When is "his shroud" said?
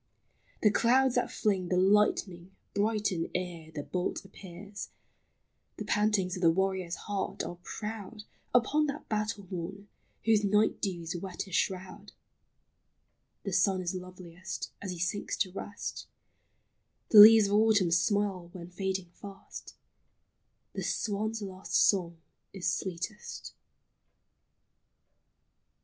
11.43-12.13